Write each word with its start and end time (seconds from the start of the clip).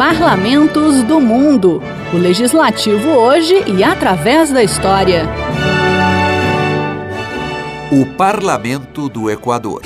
Parlamentos 0.00 1.02
do 1.02 1.20
Mundo. 1.20 1.82
O 2.14 2.16
legislativo 2.16 3.10
hoje 3.10 3.62
e 3.66 3.84
através 3.84 4.50
da 4.50 4.62
história. 4.62 5.28
O 7.92 8.06
Parlamento 8.16 9.10
do 9.10 9.28
Equador. 9.28 9.82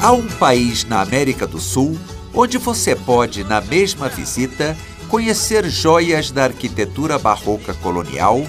Há 0.00 0.12
um 0.12 0.26
país 0.26 0.86
na 0.86 1.02
América 1.02 1.46
do 1.46 1.60
Sul 1.60 1.98
onde 2.32 2.56
você 2.56 2.96
pode, 2.96 3.44
na 3.44 3.60
mesma 3.60 4.08
visita, 4.08 4.74
conhecer 5.10 5.68
joias 5.68 6.30
da 6.30 6.44
arquitetura 6.44 7.18
barroca 7.18 7.74
colonial, 7.74 8.40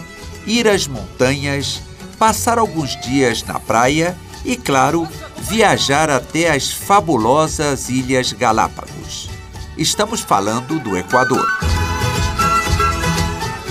ir 0.48 0.70
às 0.70 0.88
montanhas, 0.88 1.82
passar 2.18 2.57
alguns 2.57 2.95
dias 3.02 3.43
na 3.43 3.59
praia 3.59 4.16
e, 4.45 4.55
claro, 4.55 5.07
viajar 5.49 6.09
até 6.09 6.51
as 6.51 6.71
fabulosas 6.71 7.89
Ilhas 7.89 8.34
Galápagos. 8.34 9.29
Estamos 9.77 10.21
falando 10.21 10.79
do 10.79 10.97
Equador. 10.97 11.45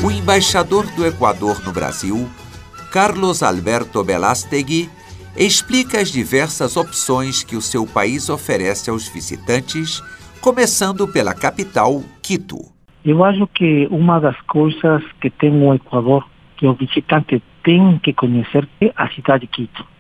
O 0.05 0.11
embaixador 0.11 0.87
do 0.97 1.07
Equador 1.07 1.63
no 1.65 1.73
Brasil, 1.73 2.29
Carlos 2.91 3.43
Alberto 3.43 4.03
Belastegui, 4.03 4.91
explica 5.37 6.01
as 6.01 6.11
diversas 6.11 6.77
opções 6.77 7.45
que 7.45 7.57
o 7.57 7.63
seu 7.63 7.87
país 7.87 8.29
oferece 8.29 8.91
aos 8.91 9.09
visitantes, 9.09 10.03
começando 10.41 11.07
pela 11.07 11.35
capital, 11.35 12.03
Quito. 12.21 12.59
Eu 13.05 13.25
acho 13.25 13.47
que 13.49 13.87
uma 13.91 14.19
das 14.21 14.41
coisas 14.43 15.03
que 15.21 15.31
tem 15.31 15.51
o 15.51 15.75
Equador 15.75 16.27
que 16.57 16.67
o 16.67 16.75
visitante 16.75 17.43
tem 17.63 17.99
que 17.99 18.13
conhecer 18.13 18.69
é 18.81 18.93
a 18.97 19.09
cidade 19.09 19.43
de 19.43 19.47
Quito. 19.49 19.92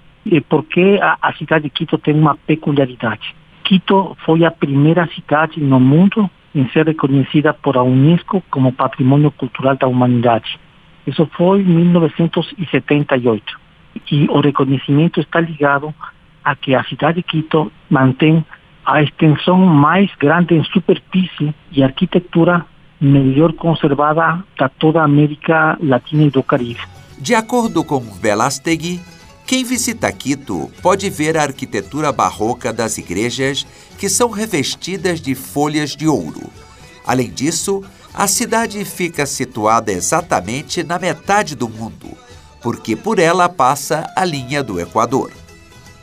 Porque 0.48 0.98
a, 1.00 1.18
a 1.20 1.32
cidade 1.34 1.64
de 1.64 1.70
Quito 1.70 1.98
tem 1.98 2.14
uma 2.14 2.36
peculiaridade. 2.36 3.34
Quito 3.64 4.16
foi 4.24 4.44
a 4.44 4.50
primeira 4.50 5.08
cidade 5.14 5.60
no 5.60 5.80
mundo 5.80 6.30
em 6.54 6.68
ser 6.70 6.86
reconhecida 6.86 7.54
por 7.54 7.76
a 7.76 7.82
Unesco 7.82 8.42
como 8.50 8.72
Patrimônio 8.72 9.30
Cultural 9.30 9.76
da 9.76 9.86
Humanidade. 9.86 10.58
Isso 11.06 11.28
foi 11.36 11.60
em 11.60 11.64
1978 11.64 13.60
e 14.10 14.26
o 14.28 14.40
reconhecimento 14.40 15.20
está 15.20 15.40
ligado 15.40 15.94
a 16.44 16.54
que 16.54 16.74
a 16.74 16.84
cidade 16.84 17.16
de 17.16 17.22
Quito 17.22 17.72
mantém 17.88 18.44
a 18.84 19.02
extensão 19.02 19.58
mais 19.58 20.10
grande 20.18 20.54
em 20.54 20.64
superfície 20.64 21.54
e 21.70 21.82
arquitetura 21.82 22.66
melhor 23.00 23.52
conservada 23.52 24.44
da 24.58 24.68
toda 24.68 25.00
a 25.00 25.04
América 25.04 25.76
Latina 25.80 26.24
e 26.24 26.30
do 26.30 26.42
Caribe. 26.42 26.80
De 27.18 27.34
acordo 27.34 27.84
com 27.84 28.00
Velastegui, 28.00 29.00
quem 29.46 29.64
visita 29.64 30.10
Quito 30.12 30.70
pode 30.80 31.10
ver 31.10 31.36
a 31.36 31.42
arquitetura 31.42 32.12
barroca 32.12 32.72
das 32.72 32.96
igrejas 32.98 33.66
que 33.98 34.08
são 34.08 34.30
revestidas 34.30 35.20
de 35.20 35.34
folhas 35.34 35.96
de 35.96 36.06
ouro. 36.06 36.50
Além 37.04 37.30
disso, 37.30 37.82
a 38.14 38.26
cidade 38.26 38.84
fica 38.84 39.26
situada 39.26 39.92
exatamente 39.92 40.82
na 40.82 40.98
metade 40.98 41.54
do 41.54 41.68
mundo, 41.68 42.08
porque 42.60 42.94
por 42.94 43.18
ela 43.18 43.48
passa 43.48 44.10
a 44.16 44.24
linha 44.24 44.62
do 44.62 44.80
Equador. 44.80 45.32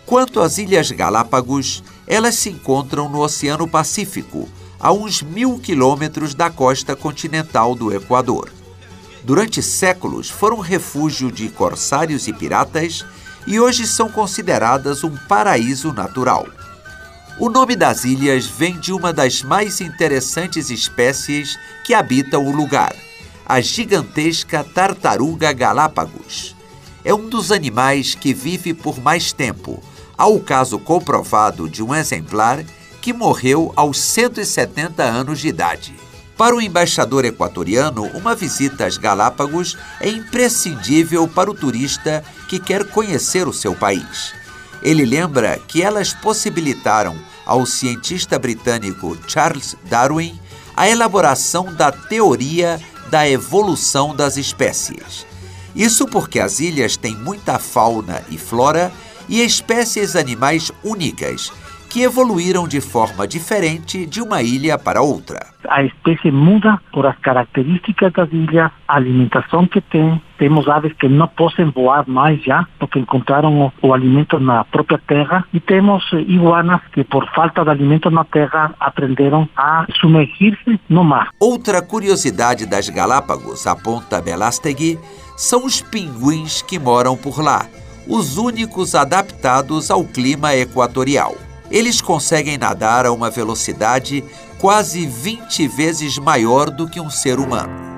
Quanto 0.05 0.41
às 0.41 0.57
Ilhas 0.57 0.91
Galápagos, 0.91 1.83
elas 2.07 2.35
se 2.35 2.49
encontram 2.49 3.07
no 3.07 3.19
Oceano 3.19 3.67
Pacífico, 3.67 4.49
a 4.79 4.91
uns 4.91 5.21
mil 5.21 5.59
quilômetros 5.59 6.33
da 6.33 6.49
costa 6.49 6.95
continental 6.95 7.75
do 7.75 7.93
Equador. 7.93 8.49
Durante 9.23 9.61
séculos 9.61 10.29
foram 10.29 10.59
refúgio 10.59 11.31
de 11.31 11.49
corsários 11.49 12.27
e 12.27 12.33
piratas 12.33 13.05
e 13.49 13.59
hoje 13.59 13.85
são 13.85 14.09
consideradas 14.09 15.03
um 15.03 15.17
paraíso 15.27 15.91
natural. 15.91 16.47
O 17.37 17.49
nome 17.49 17.75
das 17.75 18.05
ilhas 18.05 18.45
vem 18.45 18.79
de 18.79 18.93
uma 18.93 19.11
das 19.11 19.43
mais 19.43 19.81
interessantes 19.81 20.69
espécies 20.69 21.59
que 21.83 21.93
habitam 21.93 22.45
o 22.45 22.55
lugar 22.55 22.95
a 23.49 23.59
gigantesca 23.61 24.63
tartaruga 24.63 25.51
Galápagos. 25.51 26.55
É 27.03 27.11
um 27.15 27.27
dos 27.27 27.51
animais 27.51 28.13
que 28.13 28.31
vive 28.31 28.75
por 28.75 29.01
mais 29.01 29.33
tempo. 29.33 29.81
Há 30.15 30.27
o 30.27 30.39
caso 30.39 30.77
comprovado 30.77 31.67
de 31.67 31.81
um 31.81 31.95
exemplar 31.95 32.63
que 33.01 33.11
morreu 33.11 33.73
aos 33.75 33.99
170 33.99 35.01
anos 35.01 35.39
de 35.39 35.47
idade. 35.47 35.95
Para 36.39 36.55
o 36.55 36.61
embaixador 36.61 37.25
equatoriano, 37.25 38.05
uma 38.13 38.33
visita 38.33 38.85
às 38.85 38.97
Galápagos 38.97 39.77
é 39.99 40.07
imprescindível 40.07 41.27
para 41.27 41.51
o 41.51 41.53
turista 41.53 42.23
que 42.47 42.57
quer 42.57 42.85
conhecer 42.85 43.45
o 43.45 43.51
seu 43.51 43.75
país. 43.75 44.33
Ele 44.81 45.03
lembra 45.03 45.59
que 45.67 45.83
elas 45.83 46.13
possibilitaram 46.13 47.17
ao 47.45 47.65
cientista 47.65 48.39
britânico 48.39 49.17
Charles 49.27 49.75
Darwin 49.89 50.39
a 50.77 50.87
elaboração 50.87 51.73
da 51.73 51.91
teoria 51.91 52.79
da 53.09 53.29
evolução 53.29 54.15
das 54.15 54.37
espécies. 54.37 55.25
Isso 55.75 56.07
porque 56.07 56.39
as 56.39 56.61
ilhas 56.61 56.95
têm 56.95 57.17
muita 57.17 57.59
fauna 57.59 58.23
e 58.29 58.37
flora 58.37 58.93
e 59.27 59.41
espécies 59.43 60.15
animais 60.15 60.71
únicas 60.85 61.51
que 61.89 62.03
evoluíram 62.03 62.67
de 62.67 62.79
forma 62.79 63.27
diferente 63.27 64.05
de 64.05 64.21
uma 64.21 64.43
ilha 64.43 64.77
para 64.77 65.01
outra. 65.01 65.47
A 65.67 65.83
espécie 65.83 66.31
muda 66.31 66.79
por 66.93 67.05
as 67.05 67.17
características 67.17 68.13
das 68.13 68.31
ilhas, 68.31 68.71
a 68.87 68.95
alimentação 68.95 69.65
que 69.65 69.81
tem. 69.81 70.21
Temos 70.37 70.69
aves 70.69 70.93
que 70.93 71.09
não 71.09 71.27
podem 71.27 71.69
voar 71.71 72.07
mais 72.07 72.41
já, 72.43 72.65
porque 72.79 72.99
encontraram 72.99 73.61
o, 73.61 73.73
o 73.81 73.93
alimento 73.93 74.39
na 74.39 74.63
própria 74.63 75.01
terra. 75.05 75.43
E 75.51 75.59
temos 75.59 76.03
iguanas 76.13 76.81
que, 76.93 77.03
por 77.03 77.27
falta 77.33 77.63
de 77.63 77.69
alimento 77.71 78.09
na 78.09 78.23
terra, 78.23 78.73
aprenderam 78.79 79.49
a 79.57 79.85
submergir-se 79.99 80.79
no 80.87 81.03
mar. 81.03 81.29
Outra 81.41 81.81
curiosidade 81.81 82.65
das 82.65 82.87
Galápagos, 82.87 83.67
aponta 83.67 84.21
Belastegui, 84.21 84.97
são 85.35 85.65
os 85.65 85.81
pinguins 85.81 86.61
que 86.61 86.79
moram 86.79 87.17
por 87.17 87.43
lá, 87.43 87.65
os 88.07 88.37
únicos 88.37 88.95
adaptados 88.95 89.91
ao 89.91 90.03
clima 90.05 90.55
equatorial 90.55 91.48
eles 91.71 92.01
conseguem 92.01 92.57
nadar 92.57 93.05
a 93.05 93.11
uma 93.11 93.29
velocidade 93.29 94.23
quase 94.57 95.05
20 95.05 95.67
vezes 95.67 96.17
maior 96.17 96.69
do 96.69 96.87
que 96.87 96.99
um 96.99 97.09
ser 97.09 97.39
humano. 97.39 97.89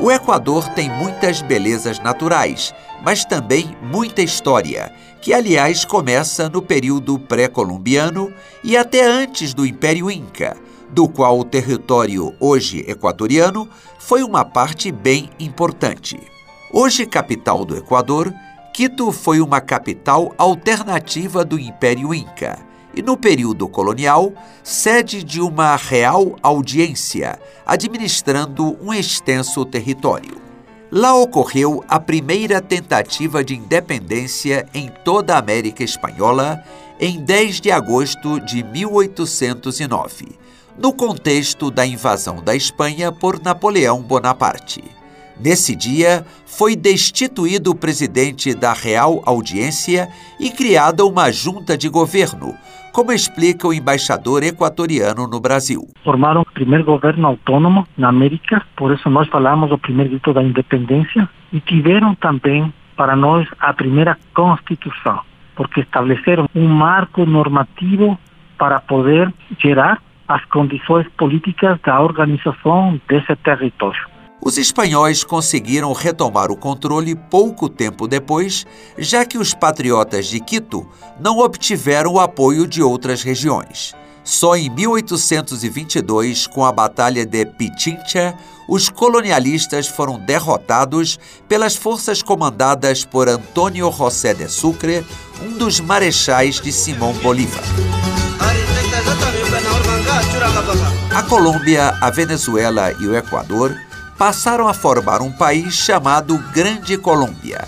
O 0.00 0.10
Equador 0.10 0.66
tem 0.70 0.88
muitas 0.88 1.42
belezas 1.42 1.98
naturais, 1.98 2.72
mas 3.02 3.22
também 3.22 3.76
muita 3.82 4.22
história, 4.22 4.90
que 5.20 5.34
aliás 5.34 5.84
começa 5.84 6.48
no 6.48 6.62
período 6.62 7.18
pré-colombiano 7.18 8.32
e 8.64 8.78
até 8.78 9.04
antes 9.04 9.52
do 9.52 9.66
Império 9.66 10.10
Inca, 10.10 10.56
do 10.88 11.06
qual 11.06 11.38
o 11.38 11.44
território 11.44 12.34
hoje 12.40 12.82
equatoriano 12.88 13.68
foi 13.98 14.22
uma 14.22 14.42
parte 14.42 14.90
bem 14.90 15.28
importante. 15.38 16.18
Hoje 16.72 17.04
capital 17.04 17.64
do 17.64 17.76
Equador, 17.76 18.32
Quito 18.72 19.10
foi 19.10 19.40
uma 19.40 19.60
capital 19.60 20.32
alternativa 20.38 21.44
do 21.44 21.58
Império 21.58 22.14
Inca 22.14 22.58
e, 22.94 23.02
no 23.02 23.16
período 23.16 23.68
colonial, 23.68 24.32
sede 24.62 25.22
de 25.22 25.40
uma 25.40 25.76
real 25.76 26.36
audiência, 26.42 27.38
administrando 27.66 28.78
um 28.80 28.94
extenso 28.94 29.64
território. 29.64 30.40
Lá 30.90 31.14
ocorreu 31.14 31.84
a 31.88 32.00
primeira 32.00 32.60
tentativa 32.60 33.44
de 33.44 33.54
independência 33.54 34.66
em 34.72 34.88
toda 35.04 35.34
a 35.34 35.38
América 35.38 35.84
Espanhola 35.84 36.64
em 36.98 37.20
10 37.20 37.60
de 37.60 37.70
agosto 37.70 38.40
de 38.40 38.62
1809, 38.62 40.38
no 40.78 40.92
contexto 40.92 41.70
da 41.70 41.86
invasão 41.86 42.42
da 42.42 42.54
Espanha 42.54 43.12
por 43.12 43.40
Napoleão 43.40 44.00
Bonaparte. 44.00 44.99
Nesse 45.42 45.74
dia, 45.74 46.22
foi 46.44 46.76
destituído 46.76 47.70
o 47.70 47.74
presidente 47.74 48.54
da 48.54 48.74
Real 48.74 49.22
Audiência 49.24 50.06
e 50.38 50.50
criada 50.50 51.02
uma 51.06 51.32
junta 51.32 51.78
de 51.78 51.88
governo, 51.88 52.54
como 52.92 53.10
explica 53.10 53.66
o 53.66 53.72
embaixador 53.72 54.42
equatoriano 54.42 55.26
no 55.26 55.40
Brasil. 55.40 55.88
Formaram 56.04 56.42
o 56.42 56.52
primeiro 56.52 56.84
governo 56.84 57.26
autônomo 57.28 57.88
na 57.96 58.10
América, 58.10 58.62
por 58.76 58.92
isso 58.92 59.08
nós 59.08 59.28
falamos 59.28 59.70
do 59.70 59.78
primeiro 59.78 60.10
grito 60.10 60.34
da 60.34 60.42
independência, 60.42 61.26
e 61.50 61.58
tiveram 61.58 62.14
também 62.14 62.70
para 62.94 63.16
nós 63.16 63.48
a 63.58 63.72
primeira 63.72 64.18
Constituição, 64.34 65.20
porque 65.56 65.80
estabeleceram 65.80 66.50
um 66.54 66.68
marco 66.68 67.24
normativo 67.24 68.18
para 68.58 68.78
poder 68.78 69.32
gerar 69.58 70.02
as 70.28 70.44
condições 70.44 71.08
políticas 71.16 71.80
da 71.80 71.98
organização 71.98 73.00
desse 73.08 73.34
território. 73.36 74.19
Os 74.42 74.56
espanhóis 74.56 75.22
conseguiram 75.22 75.92
retomar 75.92 76.50
o 76.50 76.56
controle 76.56 77.14
pouco 77.14 77.68
tempo 77.68 78.08
depois, 78.08 78.66
já 78.96 79.24
que 79.24 79.36
os 79.36 79.52
patriotas 79.52 80.26
de 80.26 80.40
Quito 80.40 80.86
não 81.20 81.38
obtiveram 81.38 82.14
o 82.14 82.20
apoio 82.20 82.66
de 82.66 82.82
outras 82.82 83.22
regiões. 83.22 83.94
Só 84.24 84.56
em 84.56 84.70
1822, 84.70 86.46
com 86.46 86.64
a 86.64 86.72
Batalha 86.72 87.26
de 87.26 87.44
Pichincha, 87.44 88.34
os 88.68 88.88
colonialistas 88.88 89.88
foram 89.88 90.18
derrotados 90.18 91.18
pelas 91.48 91.74
forças 91.74 92.22
comandadas 92.22 93.04
por 93.04 93.28
Antônio 93.28 93.90
José 93.92 94.32
de 94.32 94.48
Sucre, 94.48 95.04
um 95.42 95.58
dos 95.58 95.80
marechais 95.80 96.60
de 96.60 96.72
Simão 96.72 97.12
Bolívar. 97.14 97.64
A 101.14 101.22
Colômbia, 101.24 101.94
a 102.00 102.10
Venezuela 102.10 102.92
e 103.00 103.06
o 103.06 103.16
Equador 103.16 103.76
passaram 104.20 104.68
a 104.68 104.74
formar 104.74 105.22
um 105.22 105.32
país 105.32 105.72
chamado 105.72 106.36
Grande 106.52 106.98
Colômbia. 106.98 107.66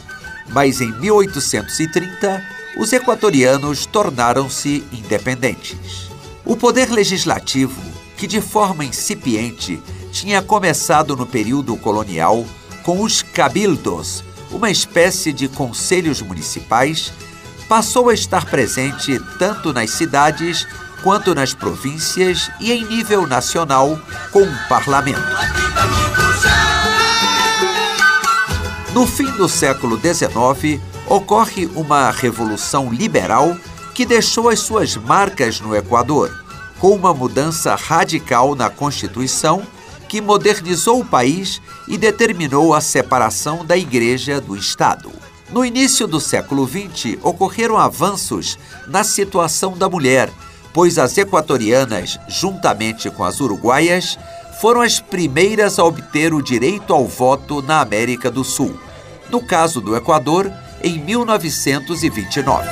Mas 0.50 0.82
em 0.82 0.92
1830, 0.92 2.44
os 2.76 2.92
equatorianos 2.92 3.86
tornaram-se 3.86 4.84
independentes. 4.92 6.10
O 6.44 6.54
poder 6.54 6.90
legislativo, 6.90 7.80
que 8.18 8.26
de 8.26 8.42
forma 8.42 8.84
incipiente 8.84 9.82
tinha 10.12 10.42
começado 10.42 11.16
no 11.16 11.24
período 11.24 11.74
colonial 11.78 12.44
com 12.82 13.00
os 13.00 13.22
cabildos, 13.22 14.22
uma 14.50 14.70
espécie 14.70 15.32
de 15.32 15.48
conselhos 15.48 16.20
municipais, 16.20 17.14
passou 17.66 18.10
a 18.10 18.14
estar 18.14 18.44
presente 18.44 19.18
tanto 19.38 19.72
nas 19.72 19.88
cidades 19.88 20.68
quanto 21.02 21.34
nas 21.34 21.54
províncias 21.54 22.50
e 22.60 22.72
em 22.72 22.84
nível 22.84 23.26
nacional 23.26 23.98
com 24.30 24.42
um 24.42 24.68
parlamento. 24.68 25.71
No 28.94 29.06
fim 29.06 29.24
do 29.24 29.48
século 29.48 29.98
XIX, 29.98 30.78
ocorre 31.08 31.64
uma 31.74 32.10
revolução 32.10 32.92
liberal 32.92 33.56
que 33.94 34.04
deixou 34.04 34.50
as 34.50 34.60
suas 34.60 34.96
marcas 34.96 35.60
no 35.60 35.74
Equador, 35.74 36.30
com 36.78 36.90
uma 36.90 37.14
mudança 37.14 37.74
radical 37.74 38.54
na 38.54 38.68
Constituição 38.68 39.62
que 40.10 40.20
modernizou 40.20 41.00
o 41.00 41.04
país 41.06 41.62
e 41.88 41.96
determinou 41.96 42.74
a 42.74 42.82
separação 42.82 43.64
da 43.64 43.78
Igreja 43.78 44.38
do 44.42 44.54
Estado. 44.54 45.10
No 45.50 45.64
início 45.64 46.06
do 46.06 46.20
século 46.20 46.68
XX, 46.68 47.16
ocorreram 47.22 47.78
avanços 47.78 48.58
na 48.86 49.02
situação 49.02 49.72
da 49.72 49.88
mulher, 49.88 50.30
pois 50.70 50.98
as 50.98 51.16
equatorianas, 51.16 52.20
juntamente 52.28 53.08
com 53.10 53.24
as 53.24 53.40
uruguaias, 53.40 54.18
foram 54.62 54.80
as 54.80 54.98
primeiras 55.00 55.78
a 55.78 55.84
obter 55.84 56.32
o 56.32 56.40
direito 56.40 56.94
ao 56.94 57.04
voto 57.04 57.60
na 57.60 57.80
América 57.80 58.30
do 58.30 58.44
Sul. 58.44 58.78
No 59.28 59.42
caso 59.42 59.80
do 59.80 59.94
Equador, 59.96 60.50
em 60.82 60.98
1929. 60.98 62.68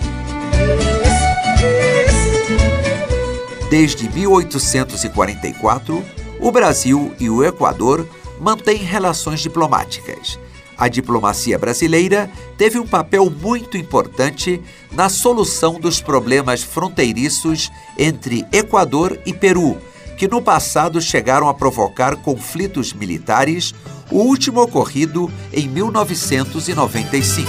Desde 3.69 4.08
1844, 4.08 6.04
o 6.38 6.52
Brasil 6.52 7.12
e 7.19 7.28
o 7.28 7.44
Equador 7.44 8.06
mantêm 8.40 8.76
relações 8.76 9.40
diplomáticas. 9.40 10.38
A 10.82 10.88
diplomacia 10.88 11.56
brasileira 11.56 12.29
teve 12.58 12.76
um 12.76 12.84
papel 12.84 13.31
muito 13.31 13.76
importante 13.76 14.61
na 14.90 15.08
solução 15.08 15.79
dos 15.79 16.00
problemas 16.00 16.64
fronteiriços 16.64 17.70
entre 17.96 18.44
Equador 18.50 19.17
e 19.25 19.32
Peru, 19.32 19.79
que 20.19 20.26
no 20.26 20.43
passado 20.43 21.00
chegaram 21.00 21.49
a 21.49 21.55
provocar 21.55 22.17
conflitos 22.17 22.93
militares 22.93 23.73
o 24.11 24.23
último 24.23 24.61
ocorrido 24.61 25.31
em 25.52 25.69
1995. 25.69 27.49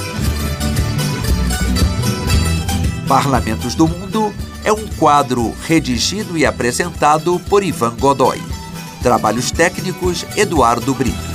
Parlamentos 3.08 3.74
do 3.74 3.88
Mundo 3.88 4.32
é 4.64 4.72
um 4.72 4.86
quadro 4.90 5.56
redigido 5.66 6.38
e 6.38 6.46
apresentado 6.46 7.40
por 7.50 7.64
Ivan 7.64 7.96
Godoy. 7.96 8.40
Trabalhos 9.02 9.50
técnicos 9.50 10.24
Eduardo 10.38 10.94
Brito. 10.94 11.33